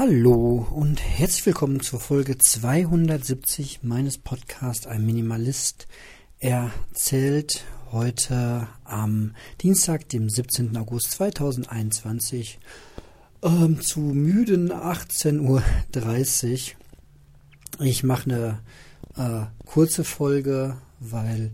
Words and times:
Hallo 0.00 0.64
und 0.70 1.02
herzlich 1.02 1.44
willkommen 1.46 1.80
zur 1.80 1.98
Folge 1.98 2.38
270 2.38 3.82
meines 3.82 4.16
Podcasts 4.16 4.86
Ein 4.86 5.04
Minimalist 5.04 5.88
erzählt 6.38 7.64
heute 7.90 8.68
am 8.84 9.34
Dienstag, 9.60 10.08
dem 10.10 10.30
17. 10.30 10.76
August 10.76 11.10
2021 11.10 12.60
ähm, 13.42 13.80
zu 13.80 13.98
müden 13.98 14.70
18.30 14.70 15.40
Uhr. 15.40 15.62
Ich 17.84 18.04
mache 18.04 18.30
eine 18.30 18.60
äh, 19.16 19.46
kurze 19.66 20.04
Folge, 20.04 20.76
weil 21.00 21.50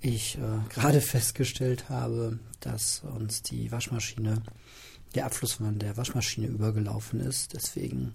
ich 0.00 0.38
äh, 0.38 0.40
gerade 0.70 1.00
festgestellt 1.02 1.90
habe, 1.90 2.38
dass 2.60 3.02
uns 3.18 3.42
die 3.42 3.70
Waschmaschine 3.70 4.40
der 5.14 5.26
Abfluss 5.26 5.54
von 5.54 5.78
der 5.78 5.96
Waschmaschine 5.96 6.46
übergelaufen 6.46 7.20
ist. 7.20 7.54
Deswegen 7.54 8.14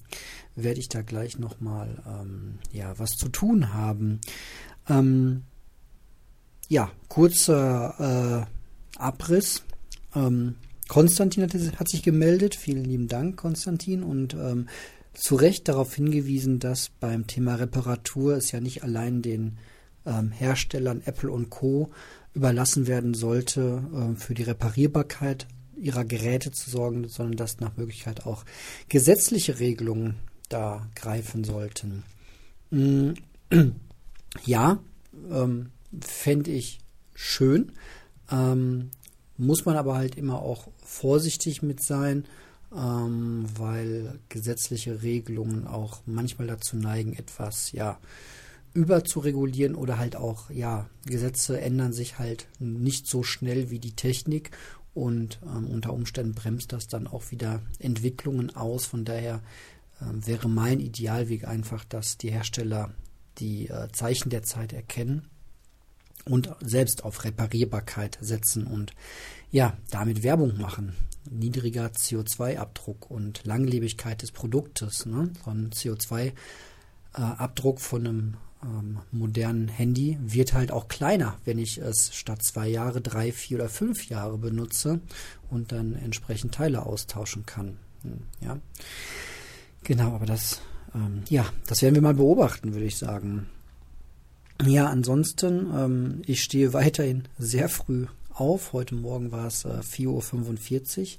werde 0.55 0.79
ich 0.79 0.89
da 0.89 1.01
gleich 1.01 1.37
nochmal 1.37 2.03
ähm, 2.07 2.59
ja, 2.71 2.97
was 2.97 3.11
zu 3.11 3.29
tun 3.29 3.73
haben. 3.73 4.19
Ähm, 4.89 5.43
ja, 6.67 6.91
kurzer 7.07 8.47
äh, 8.97 8.99
Abriss. 8.99 9.63
Ähm, 10.15 10.55
Konstantin 10.87 11.43
hat, 11.43 11.53
hat, 11.53 11.89
sich 11.89 12.03
gemeldet. 12.03 12.55
Vielen 12.55 12.85
lieben 12.85 13.07
Dank, 13.07 13.37
Konstantin. 13.37 14.03
Und 14.03 14.33
ähm, 14.33 14.67
zu 15.13 15.35
Recht 15.35 15.67
darauf 15.67 15.93
hingewiesen, 15.93 16.59
dass 16.59 16.89
beim 16.89 17.27
Thema 17.27 17.55
Reparatur 17.55 18.35
es 18.35 18.51
ja 18.51 18.59
nicht 18.59 18.83
allein 18.83 19.21
den 19.21 19.57
ähm, 20.05 20.31
Herstellern 20.31 21.01
Apple 21.05 21.31
und 21.31 21.49
Co. 21.49 21.91
überlassen 22.33 22.87
werden 22.87 23.13
sollte, 23.13 23.83
äh, 23.93 24.15
für 24.15 24.33
die 24.33 24.43
Reparierbarkeit 24.43 25.47
ihrer 25.79 26.05
Geräte 26.05 26.51
zu 26.51 26.69
sorgen, 26.69 27.07
sondern 27.07 27.37
dass 27.37 27.59
nach 27.59 27.77
Möglichkeit 27.77 28.25
auch 28.25 28.43
gesetzliche 28.89 29.59
Regelungen 29.59 30.15
da 30.49 30.87
greifen 30.95 31.43
sollten. 31.43 32.03
Mm, 32.71 33.11
ja, 34.45 34.79
ähm, 35.31 35.71
fände 36.01 36.51
ich 36.51 36.79
schön, 37.13 37.71
ähm, 38.31 38.91
muss 39.37 39.65
man 39.65 39.77
aber 39.77 39.95
halt 39.95 40.15
immer 40.15 40.41
auch 40.41 40.67
vorsichtig 40.83 41.61
mit 41.61 41.81
sein, 41.81 42.25
ähm, 42.75 43.45
weil 43.55 44.19
gesetzliche 44.29 45.01
Regelungen 45.01 45.67
auch 45.67 46.01
manchmal 46.05 46.47
dazu 46.47 46.75
neigen, 46.75 47.13
etwas, 47.13 47.71
ja, 47.71 47.99
überzuregulieren 48.73 49.75
oder 49.75 49.97
halt 49.97 50.15
auch, 50.15 50.49
ja, 50.49 50.87
Gesetze 51.05 51.59
ändern 51.59 51.93
sich 51.93 52.19
halt 52.19 52.47
nicht 52.59 53.07
so 53.07 53.23
schnell 53.23 53.69
wie 53.69 53.79
die 53.79 53.95
Technik 53.95 54.51
und 54.97 55.39
ähm, 55.43 55.67
unter 55.67 55.93
Umständen 55.93 56.33
bremst 56.33 56.73
das 56.73 56.87
dann 56.87 57.05
auch 57.05 57.29
wieder 57.29 57.61
Entwicklungen 57.77 58.55
aus. 58.55 58.87
Von 58.87 59.05
daher 59.05 59.43
ähm, 60.01 60.25
wäre 60.25 60.49
mein 60.49 60.79
Idealweg 60.79 61.47
einfach, 61.47 61.85
dass 61.85 62.17
die 62.17 62.31
Hersteller 62.31 62.89
die 63.37 63.67
äh, 63.67 63.89
Zeichen 63.91 64.31
der 64.31 64.41
Zeit 64.41 64.73
erkennen 64.73 65.27
und 66.25 66.49
selbst 66.61 67.03
auf 67.03 67.23
Reparierbarkeit 67.23 68.17
setzen 68.21 68.65
und 68.65 68.93
ja, 69.51 69.77
damit 69.91 70.23
Werbung 70.23 70.57
machen. 70.57 70.95
Niedriger 71.29 71.87
CO2-Abdruck 71.87 73.11
und 73.11 73.45
Langlebigkeit 73.45 74.23
des 74.23 74.31
Produktes. 74.31 75.05
Ne? 75.05 75.29
Ein 75.45 75.69
CO2-Abdruck 75.69 77.81
von 77.81 78.07
einem 78.07 78.37
ähm, 78.63 78.99
modernen 79.11 79.67
Handy 79.67 80.17
wird 80.21 80.53
halt 80.53 80.71
auch 80.71 80.87
kleiner, 80.87 81.37
wenn 81.45 81.59
ich 81.59 81.77
es 81.77 82.13
statt 82.15 82.43
zwei 82.43 82.67
Jahre, 82.67 83.01
drei, 83.01 83.31
vier 83.31 83.57
oder 83.57 83.69
fünf 83.69 84.09
Jahre 84.09 84.37
benutze 84.37 84.99
und 85.49 85.71
dann 85.71 85.93
entsprechend 85.93 86.53
Teile 86.55 86.85
austauschen 86.85 87.45
kann. 87.45 87.77
Hm, 88.03 88.19
ja, 88.41 88.57
genau, 89.83 90.13
aber 90.15 90.25
das, 90.25 90.61
ähm, 90.95 91.23
ja, 91.29 91.45
das 91.67 91.81
werden 91.81 91.95
wir 91.95 92.01
mal 92.01 92.15
beobachten, 92.15 92.73
würde 92.73 92.85
ich 92.85 92.97
sagen. 92.97 93.47
Ja, 94.65 94.87
ansonsten, 94.87 95.71
ähm, 95.75 96.21
ich 96.25 96.41
stehe 96.41 96.73
weiterhin 96.73 97.25
sehr 97.37 97.69
früh 97.69 98.07
auf. 98.33 98.73
Heute 98.73 98.95
Morgen 98.95 99.31
war 99.31 99.47
es 99.47 99.65
äh, 99.65 99.79
4.45 99.81 101.13
Uhr 101.13 101.17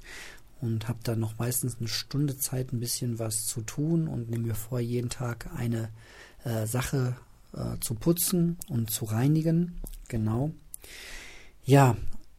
und 0.61 0.89
habe 0.89 0.99
dann 1.03 1.21
noch 1.21 1.37
meistens 1.37 1.77
eine 1.79 1.87
Stunde 1.87 2.37
Zeit, 2.37 2.73
ein 2.73 2.81
bisschen 2.81 3.17
was 3.17 3.45
zu 3.45 3.61
tun 3.61 4.09
und 4.09 4.29
nehme 4.29 4.47
mir 4.47 4.55
vor, 4.55 4.81
jeden 4.81 5.09
Tag 5.09 5.49
eine 5.55 5.89
äh, 6.43 6.65
Sache 6.65 7.15
äh, 7.53 7.79
zu 7.79 7.95
putzen 7.95 8.57
und 8.67 8.91
zu 8.91 9.05
reinigen. 9.05 9.79
Genau. 10.07 10.51
Ja, 11.63 11.95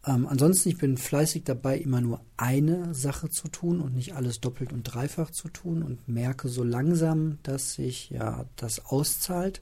ähm, 0.06 0.26
ansonsten, 0.26 0.70
ich 0.70 0.78
bin 0.78 0.96
fleißig 0.96 1.44
dabei, 1.44 1.78
immer 1.78 2.00
nur 2.00 2.20
eine 2.36 2.94
Sache 2.94 3.28
zu 3.28 3.48
tun 3.48 3.80
und 3.80 3.94
nicht 3.94 4.14
alles 4.14 4.40
doppelt 4.40 4.72
und 4.72 4.82
dreifach 4.82 5.30
zu 5.30 5.48
tun 5.48 5.82
und 5.82 6.08
merke 6.08 6.48
so 6.48 6.64
langsam, 6.64 7.38
dass 7.42 7.74
sich 7.74 8.10
ja 8.10 8.46
das 8.56 8.86
auszahlt, 8.86 9.60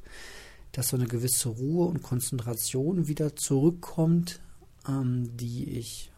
dass 0.73 0.89
so 0.89 0.97
eine 0.97 1.07
gewisse 1.07 1.49
Ruhe 1.49 1.87
und 1.87 2.03
Konzentration 2.03 3.09
wieder 3.09 3.35
zurückkommt, 3.35 4.41
ähm, 4.87 5.37
die 5.37 5.79
ich 5.79 6.13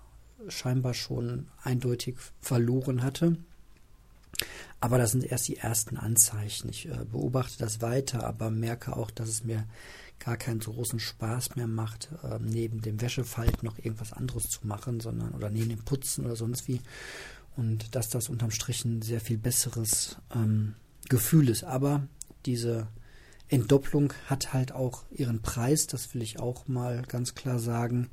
scheinbar 0.49 0.95
schon 0.95 1.49
eindeutig 1.63 2.17
verloren 2.41 3.03
hatte. 3.03 3.37
Aber 4.81 4.99
das 4.99 5.13
sind 5.13 5.25
erst 5.25 5.49
die 5.49 5.57
ersten 5.57 5.97
Anzeichen. 5.97 6.71
Ich 6.71 6.87
äh, 6.87 7.05
beobachte 7.11 7.59
das 7.59 7.83
weiter, 7.83 8.25
aber 8.25 8.51
merke 8.51 8.97
auch, 8.97 9.11
dass 9.11 9.29
es 9.29 9.45
mir 9.45 9.67
gar 10.19 10.37
keinen 10.37 10.61
so 10.61 10.73
großen 10.73 11.01
Spaß 11.01 11.57
mehr 11.57 11.67
macht, 11.67 12.11
äh, 12.23 12.39
neben 12.41 12.81
dem 12.81 13.01
Wäschefalt 13.01 13.63
noch 13.63 13.79
irgendwas 13.79 14.13
anderes 14.13 14.49
zu 14.49 14.67
machen, 14.67 15.01
sondern 15.01 15.33
oder 15.33 15.51
neben 15.51 15.71
dem 15.71 15.85
Putzen 15.85 16.25
oder 16.25 16.37
sonst 16.37 16.69
wie. 16.69 16.81
Und 17.57 17.95
dass 17.95 18.09
das 18.09 18.29
unterm 18.29 18.51
Strich 18.51 18.85
ein 18.85 19.03
sehr 19.03 19.21
viel 19.21 19.39
besseres 19.39 20.17
ähm, 20.35 20.75
Gefühl 21.09 21.49
ist. 21.49 21.65
Aber 21.65 22.07
diese 22.47 22.87
Entdopplung 23.49 24.13
hat 24.27 24.53
halt 24.53 24.73
auch 24.73 25.05
ihren 25.11 25.43
Preis, 25.43 25.87
das 25.87 26.15
will 26.15 26.23
ich 26.23 26.39
auch 26.39 26.69
mal 26.69 27.03
ganz 27.03 27.35
klar 27.35 27.59
sagen. 27.59 28.09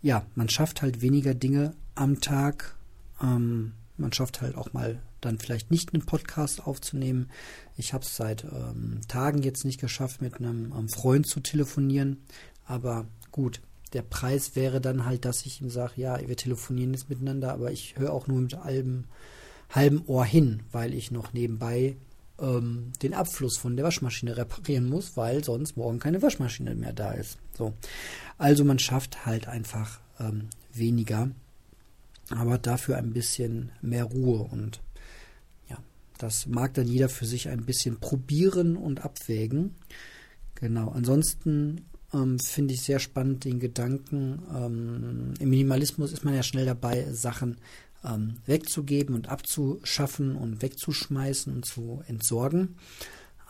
Ja, 0.00 0.26
man 0.34 0.48
schafft 0.48 0.82
halt 0.82 1.00
weniger 1.00 1.34
Dinge 1.34 1.74
am 1.94 2.20
Tag. 2.20 2.74
Ähm, 3.20 3.72
man 4.02 4.12
schafft 4.12 4.42
halt 4.42 4.56
auch 4.56 4.72
mal 4.72 5.00
dann 5.22 5.38
vielleicht 5.38 5.70
nicht 5.70 5.94
einen 5.94 6.04
Podcast 6.04 6.66
aufzunehmen. 6.66 7.30
Ich 7.76 7.94
habe 7.94 8.04
es 8.04 8.16
seit 8.16 8.44
ähm, 8.44 9.00
Tagen 9.08 9.42
jetzt 9.42 9.64
nicht 9.64 9.80
geschafft, 9.80 10.20
mit 10.20 10.36
einem, 10.36 10.72
einem 10.72 10.88
Freund 10.88 11.26
zu 11.26 11.40
telefonieren. 11.40 12.18
Aber 12.66 13.06
gut, 13.30 13.60
der 13.92 14.02
Preis 14.02 14.56
wäre 14.56 14.80
dann 14.80 15.06
halt, 15.06 15.24
dass 15.24 15.46
ich 15.46 15.60
ihm 15.60 15.70
sage, 15.70 15.94
ja, 15.96 16.18
wir 16.26 16.36
telefonieren 16.36 16.92
jetzt 16.92 17.08
miteinander, 17.08 17.52
aber 17.52 17.72
ich 17.72 17.96
höre 17.98 18.12
auch 18.12 18.26
nur 18.26 18.40
mit 18.40 18.54
halbem, 18.56 19.04
halbem 19.70 20.02
Ohr 20.06 20.24
hin, 20.24 20.62
weil 20.72 20.92
ich 20.94 21.10
noch 21.10 21.32
nebenbei 21.32 21.96
ähm, 22.38 22.92
den 23.02 23.14
Abfluss 23.14 23.56
von 23.56 23.76
der 23.76 23.84
Waschmaschine 23.84 24.36
reparieren 24.36 24.88
muss, 24.88 25.16
weil 25.16 25.44
sonst 25.44 25.76
morgen 25.76 25.98
keine 25.98 26.22
Waschmaschine 26.22 26.74
mehr 26.74 26.92
da 26.92 27.12
ist. 27.12 27.38
So. 27.56 27.72
Also 28.38 28.64
man 28.64 28.78
schafft 28.78 29.26
halt 29.26 29.48
einfach 29.48 30.00
ähm, 30.18 30.48
weniger, 30.72 31.30
aber 32.30 32.58
dafür 32.58 32.96
ein 32.96 33.12
bisschen 33.12 33.72
mehr 33.80 34.04
Ruhe 34.04 34.42
und 34.42 34.80
das 36.22 36.46
mag 36.46 36.74
dann 36.74 36.86
jeder 36.86 37.08
für 37.08 37.26
sich 37.26 37.48
ein 37.48 37.64
bisschen 37.64 37.98
probieren 37.98 38.76
und 38.76 39.04
abwägen. 39.04 39.74
Genau. 40.54 40.90
Ansonsten 40.90 41.86
ähm, 42.14 42.38
finde 42.38 42.74
ich 42.74 42.82
sehr 42.82 43.00
spannend 43.00 43.44
den 43.44 43.58
Gedanken, 43.58 44.40
ähm, 44.54 45.34
im 45.40 45.50
Minimalismus 45.50 46.12
ist 46.12 46.24
man 46.24 46.34
ja 46.34 46.44
schnell 46.44 46.64
dabei, 46.64 47.12
Sachen 47.12 47.56
ähm, 48.04 48.36
wegzugeben 48.46 49.16
und 49.16 49.28
abzuschaffen 49.28 50.36
und 50.36 50.62
wegzuschmeißen 50.62 51.52
und 51.52 51.64
zu 51.64 52.04
entsorgen. 52.06 52.76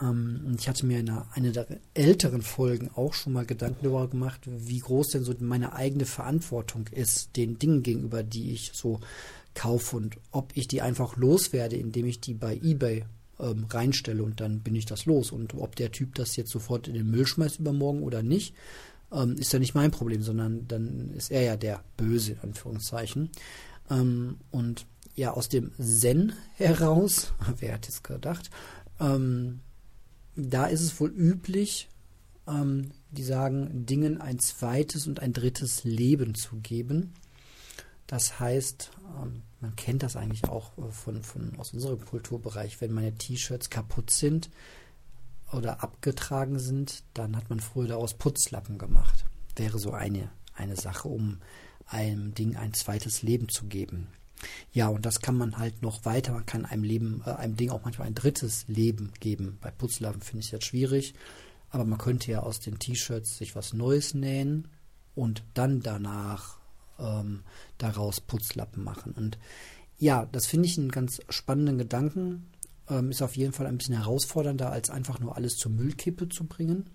Ähm, 0.02 0.56
ich 0.58 0.68
hatte 0.68 0.86
mir 0.86 1.00
in 1.00 1.08
einer, 1.08 1.26
einer 1.32 1.50
der 1.52 1.66
älteren 1.94 2.42
Folgen 2.42 2.90
auch 2.94 3.14
schon 3.14 3.32
mal 3.32 3.46
Gedanken 3.46 3.84
darüber 3.84 4.08
gemacht, 4.08 4.40
wie 4.46 4.80
groß 4.80 5.10
denn 5.10 5.24
so 5.24 5.34
meine 5.38 5.74
eigene 5.74 6.06
Verantwortung 6.06 6.88
ist, 6.88 7.36
den 7.36 7.58
Dingen 7.58 7.82
gegenüber, 7.82 8.22
die 8.22 8.52
ich 8.52 8.72
so 8.74 9.00
kaufe 9.54 9.96
und 9.96 10.16
ob 10.30 10.52
ich 10.56 10.66
die 10.66 10.82
einfach 10.82 11.16
loswerde, 11.16 11.76
indem 11.76 12.06
ich 12.06 12.20
die 12.20 12.34
bei 12.34 12.56
eBay 12.56 13.04
ähm, 13.38 13.66
reinstelle 13.68 14.22
und 14.22 14.40
dann 14.40 14.60
bin 14.60 14.74
ich 14.74 14.86
das 14.86 15.06
los. 15.06 15.30
Und 15.30 15.54
ob 15.54 15.76
der 15.76 15.92
Typ 15.92 16.14
das 16.14 16.36
jetzt 16.36 16.50
sofort 16.50 16.88
in 16.88 16.94
den 16.94 17.10
Müll 17.10 17.26
schmeißt 17.26 17.60
übermorgen 17.60 18.02
oder 18.02 18.22
nicht, 18.22 18.54
ähm, 19.12 19.36
ist 19.36 19.52
ja 19.52 19.58
nicht 19.58 19.74
mein 19.74 19.90
Problem, 19.90 20.22
sondern 20.22 20.66
dann 20.68 21.10
ist 21.14 21.30
er 21.30 21.42
ja 21.42 21.56
der 21.56 21.84
Böse, 21.96 22.32
in 22.32 22.40
Anführungszeichen. 22.40 23.30
Ähm, 23.90 24.38
und 24.50 24.86
ja, 25.14 25.32
aus 25.32 25.48
dem 25.50 25.72
Zen 25.78 26.32
heraus, 26.56 27.34
wer 27.58 27.74
hat 27.74 27.88
es 27.88 28.02
gedacht, 28.02 28.50
ähm, 29.00 29.60
da 30.36 30.66
ist 30.66 30.80
es 30.80 30.98
wohl 31.00 31.10
üblich, 31.10 31.88
ähm, 32.46 32.90
die 33.10 33.22
sagen, 33.22 33.86
Dingen 33.86 34.20
ein 34.20 34.38
zweites 34.38 35.06
und 35.06 35.20
ein 35.20 35.32
drittes 35.32 35.84
Leben 35.84 36.34
zu 36.34 36.56
geben. 36.56 37.12
Das 38.06 38.40
heißt, 38.40 38.90
ähm, 39.22 39.42
man 39.60 39.76
kennt 39.76 40.02
das 40.02 40.16
eigentlich 40.16 40.44
auch 40.44 40.76
äh, 40.78 40.90
von, 40.90 41.22
von 41.22 41.58
aus 41.58 41.72
unserem 41.72 42.04
Kulturbereich, 42.04 42.80
wenn 42.80 42.92
meine 42.92 43.14
T-Shirts 43.14 43.70
kaputt 43.70 44.10
sind 44.10 44.50
oder 45.52 45.82
abgetragen 45.82 46.58
sind, 46.58 47.04
dann 47.14 47.36
hat 47.36 47.50
man 47.50 47.60
früher 47.60 47.88
daraus 47.88 48.14
Putzlappen 48.14 48.78
gemacht. 48.78 49.24
Wäre 49.56 49.78
so 49.78 49.92
eine, 49.92 50.30
eine 50.54 50.76
Sache, 50.76 51.08
um 51.08 51.38
einem 51.86 52.34
Ding 52.34 52.56
ein 52.56 52.72
zweites 52.72 53.22
Leben 53.22 53.48
zu 53.48 53.66
geben. 53.66 54.08
Ja, 54.72 54.88
und 54.88 55.06
das 55.06 55.20
kann 55.20 55.36
man 55.36 55.58
halt 55.58 55.82
noch 55.82 56.04
weiter. 56.04 56.32
Man 56.32 56.46
kann 56.46 56.64
einem 56.64 56.84
Leben, 56.84 57.22
äh, 57.26 57.30
einem 57.30 57.56
Ding 57.56 57.70
auch 57.70 57.84
manchmal 57.84 58.08
ein 58.08 58.14
drittes 58.14 58.64
Leben 58.68 59.12
geben. 59.20 59.58
Bei 59.60 59.70
Putzlappen 59.70 60.20
finde 60.20 60.44
ich 60.44 60.52
jetzt 60.52 60.66
schwierig. 60.66 61.14
Aber 61.70 61.84
man 61.84 61.98
könnte 61.98 62.30
ja 62.30 62.40
aus 62.40 62.60
den 62.60 62.78
T-Shirts 62.78 63.38
sich 63.38 63.56
was 63.56 63.72
Neues 63.72 64.14
nähen 64.14 64.68
und 65.14 65.42
dann 65.54 65.80
danach 65.80 66.58
ähm, 66.98 67.42
daraus 67.78 68.20
Putzlappen 68.20 68.84
machen. 68.84 69.12
Und 69.12 69.38
ja, 69.98 70.26
das 70.26 70.46
finde 70.46 70.68
ich 70.68 70.78
einen 70.78 70.90
ganz 70.90 71.20
spannenden 71.28 71.78
Gedanken. 71.78 72.46
Ähm, 72.88 73.10
ist 73.10 73.22
auf 73.22 73.36
jeden 73.36 73.52
Fall 73.52 73.66
ein 73.66 73.78
bisschen 73.78 73.96
herausfordernder, 73.96 74.70
als 74.70 74.90
einfach 74.90 75.20
nur 75.20 75.36
alles 75.36 75.56
zur 75.56 75.72
Müllkippe 75.72 76.28
zu 76.28 76.44
bringen. 76.44 76.90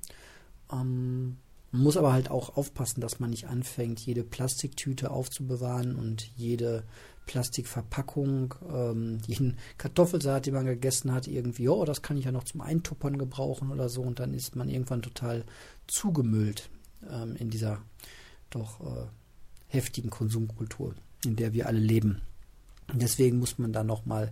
Ähm, 0.72 1.38
man 1.72 1.84
muss 1.84 1.98
aber 1.98 2.14
halt 2.14 2.32
auch 2.32 2.56
aufpassen, 2.56 3.02
dass 3.02 3.20
man 3.20 3.30
nicht 3.30 3.48
anfängt, 3.48 4.00
jede 4.00 4.24
Plastiktüte 4.24 5.12
aufzubewahren 5.12 5.96
und 5.96 6.32
jede 6.36 6.84
Plastikverpackung, 7.26 8.56
ähm, 8.74 9.20
jeden 9.28 9.58
Kartoffelsalat, 9.78 10.46
den 10.46 10.54
man 10.54 10.66
gegessen 10.66 11.12
hat, 11.12 11.28
irgendwie, 11.28 11.70
oh, 11.70 11.86
das 11.86 12.02
kann 12.02 12.18
ich 12.18 12.26
ja 12.26 12.32
noch 12.32 12.46
zum 12.46 12.62
Eintuppern 12.62 13.18
gebrauchen 13.18 13.72
oder 13.72 13.90
so. 13.90 14.02
Und 14.02 14.20
dann 14.20 14.34
ist 14.34 14.56
man 14.56 14.70
irgendwann 14.70 15.02
total 15.02 15.44
zugemüllt 15.88 16.70
ähm, 17.12 17.36
in 17.36 17.50
dieser 17.50 17.82
doch 18.50 18.80
äh, 18.82 19.08
heftigen 19.68 20.10
Konsumkultur, 20.10 20.96
in 21.26 21.36
der 21.36 21.54
wir 21.54 21.68
alle 21.68 21.80
leben. 21.80 22.22
Und 22.92 23.02
deswegen 23.02 23.40
muss 23.40 23.60
man 23.60 23.74
da 23.74 23.84
nochmal, 23.84 24.32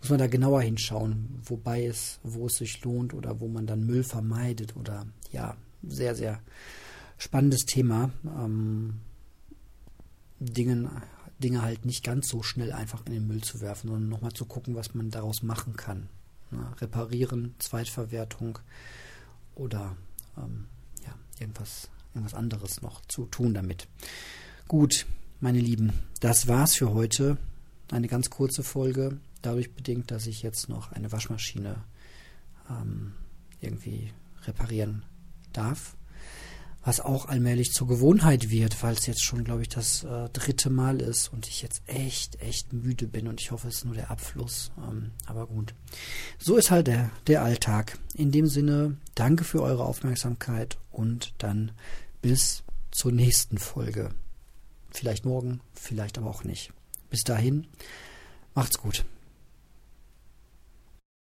muss 0.00 0.10
man 0.10 0.18
da 0.18 0.26
genauer 0.26 0.60
hinschauen, 0.60 1.40
wobei 1.42 1.86
es, 1.86 2.20
wo 2.22 2.46
es 2.46 2.56
sich 2.56 2.84
lohnt 2.84 3.14
oder 3.14 3.40
wo 3.40 3.48
man 3.48 3.66
dann 3.66 3.86
Müll 3.86 4.04
vermeidet 4.04 4.76
oder 4.76 5.06
ja, 5.32 5.56
sehr, 5.88 6.14
sehr 6.14 6.40
spannendes 7.18 7.64
Thema. 7.66 8.10
Ähm, 8.24 9.00
Dingen, 10.40 10.90
Dinge 11.38 11.62
halt 11.62 11.84
nicht 11.84 12.04
ganz 12.04 12.28
so 12.28 12.42
schnell 12.42 12.72
einfach 12.72 13.04
in 13.06 13.12
den 13.12 13.26
Müll 13.26 13.42
zu 13.42 13.60
werfen, 13.60 13.88
sondern 13.88 14.08
nochmal 14.08 14.32
zu 14.32 14.44
gucken, 14.44 14.74
was 14.74 14.94
man 14.94 15.10
daraus 15.10 15.42
machen 15.42 15.76
kann. 15.76 16.08
Na, 16.50 16.72
reparieren, 16.80 17.54
Zweitverwertung 17.58 18.58
oder 19.54 19.96
ähm, 20.36 20.66
ja, 21.04 21.14
irgendwas, 21.40 21.88
irgendwas 22.14 22.34
anderes 22.34 22.82
noch 22.82 23.00
zu 23.06 23.26
tun 23.26 23.54
damit. 23.54 23.88
Gut, 24.68 25.06
meine 25.40 25.60
Lieben, 25.60 25.92
das 26.20 26.46
war's 26.46 26.74
für 26.74 26.92
heute. 26.92 27.38
Eine 27.90 28.08
ganz 28.08 28.30
kurze 28.30 28.62
Folge, 28.62 29.18
dadurch 29.42 29.74
bedingt, 29.74 30.10
dass 30.10 30.26
ich 30.26 30.42
jetzt 30.42 30.68
noch 30.68 30.92
eine 30.92 31.12
Waschmaschine 31.12 31.84
ähm, 32.70 33.12
irgendwie 33.60 34.12
reparieren 34.46 35.04
darf. 35.56 35.96
Was 36.86 37.00
auch 37.00 37.26
allmählich 37.26 37.72
zur 37.72 37.88
Gewohnheit 37.88 38.50
wird, 38.50 38.82
weil 38.82 38.92
es 38.92 39.06
jetzt 39.06 39.24
schon, 39.24 39.42
glaube 39.42 39.62
ich, 39.62 39.70
das 39.70 40.04
äh, 40.04 40.28
dritte 40.28 40.68
Mal 40.68 41.00
ist 41.00 41.32
und 41.32 41.48
ich 41.48 41.62
jetzt 41.62 41.80
echt, 41.86 42.42
echt 42.42 42.74
müde 42.74 43.06
bin 43.06 43.26
und 43.26 43.40
ich 43.40 43.52
hoffe, 43.52 43.68
es 43.68 43.76
ist 43.76 43.84
nur 43.86 43.94
der 43.94 44.10
Abfluss. 44.10 44.70
Ähm, 44.76 45.12
aber 45.24 45.46
gut. 45.46 45.74
So 46.38 46.58
ist 46.58 46.70
halt 46.70 46.88
der, 46.88 47.10
der 47.26 47.42
Alltag. 47.42 47.98
In 48.14 48.32
dem 48.32 48.46
Sinne, 48.46 48.98
danke 49.14 49.44
für 49.44 49.62
eure 49.62 49.86
Aufmerksamkeit 49.86 50.76
und 50.90 51.32
dann 51.38 51.72
bis 52.20 52.64
zur 52.90 53.12
nächsten 53.12 53.56
Folge. 53.56 54.10
Vielleicht 54.90 55.24
morgen, 55.24 55.60
vielleicht 55.72 56.18
aber 56.18 56.28
auch 56.28 56.44
nicht. 56.44 56.70
Bis 57.08 57.22
dahin, 57.22 57.66
macht's 58.54 58.78
gut. 58.78 59.06